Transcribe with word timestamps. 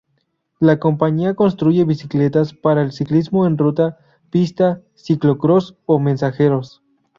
La 0.59 0.79
compañía 0.79 1.35
construye 1.35 1.85
bicicletas 1.85 2.55
para 2.55 2.81
el 2.81 2.91
ciclismo 2.91 3.45
en 3.45 3.55
ruta, 3.59 3.99
pista, 4.31 4.81
ciclo-cross 4.95 5.77
o 5.85 5.99
mensajeros. 5.99 6.81